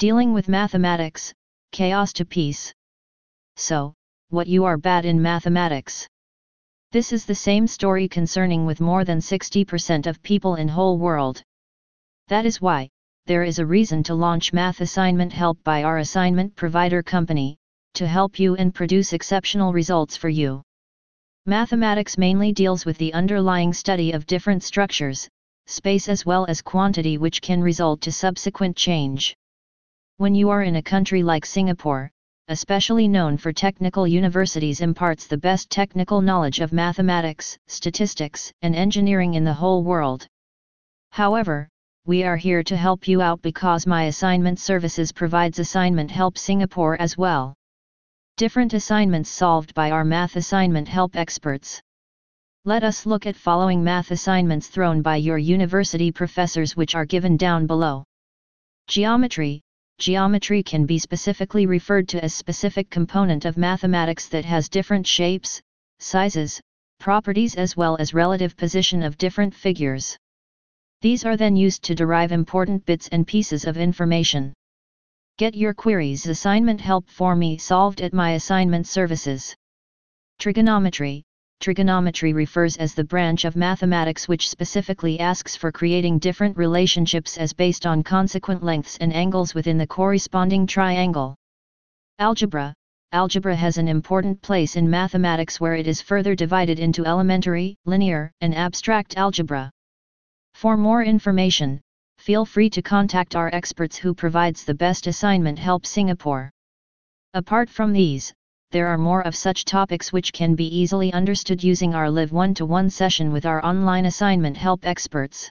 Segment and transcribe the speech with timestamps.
[0.00, 1.34] Dealing with mathematics,
[1.72, 2.72] chaos to peace.
[3.56, 3.92] So,
[4.30, 6.08] what you are bad in mathematics.
[6.90, 11.42] This is the same story concerning with more than 60% of people in whole world.
[12.28, 12.88] That is why,
[13.26, 17.58] there is a reason to launch math assignment help by our assignment provider company,
[17.92, 20.62] to help you and produce exceptional results for you.
[21.44, 25.28] Mathematics mainly deals with the underlying study of different structures,
[25.66, 29.36] space as well as quantity which can result to subsequent change.
[30.20, 32.10] When you are in a country like Singapore,
[32.48, 39.32] especially known for technical universities imparts the best technical knowledge of mathematics, statistics, and engineering
[39.32, 40.26] in the whole world.
[41.10, 41.70] However,
[42.04, 47.00] we are here to help you out because my assignment services provides assignment help Singapore
[47.00, 47.54] as well.
[48.36, 51.80] Different assignments solved by our math assignment help experts.
[52.66, 57.38] Let us look at following math assignments thrown by your university professors which are given
[57.38, 58.04] down below.
[58.86, 59.62] Geometry,
[60.00, 65.60] geometry can be specifically referred to as specific component of mathematics that has different shapes,
[65.98, 66.58] sizes,
[66.98, 70.16] properties as well as relative position of different figures.
[71.02, 74.54] These are then used to derive important bits and pieces of information.
[75.36, 79.54] Get your queries assignment help for me solved at my assignment services.
[80.38, 81.24] Trigonometry,
[81.60, 87.52] trigonometry refers as the branch of mathematics which specifically asks for creating different relationships as
[87.52, 91.36] based on consequent lengths and angles within the corresponding triangle.
[92.18, 92.74] Algebra
[93.12, 98.30] Algebra has an important place in mathematics where it is further divided into elementary, linear,
[98.40, 99.68] and abstract algebra.
[100.54, 101.80] For more information,
[102.18, 106.50] feel free to contact our experts who provides the best assignment help Singapore.
[107.34, 108.32] Apart from these,
[108.72, 112.88] there are more of such topics which can be easily understood using our live one-to-one
[112.88, 115.50] session with our online assignment help experts.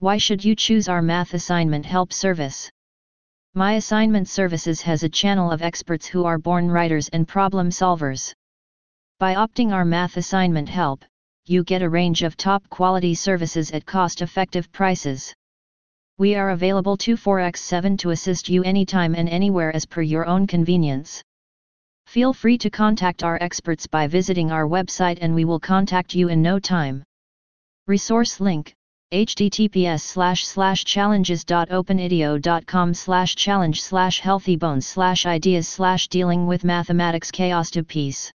[0.00, 2.70] Why should you choose our math assignment help service?
[3.54, 8.34] My assignment services has a channel of experts who are born writers and problem solvers.
[9.18, 11.06] By opting our math assignment help,
[11.46, 15.32] you get a range of top quality services at cost effective prices.
[16.18, 21.22] We are available 24x7 to assist you anytime and anywhere as per your own convenience.
[22.06, 26.28] Feel free to contact our experts by visiting our website and we will contact you
[26.28, 27.02] in no time.
[27.86, 28.72] Resource link
[29.12, 37.70] https slash slash challenges.openideo.com slash challenge slash healthybones slash ideas slash dealing with mathematics chaos
[37.70, 38.32] to peace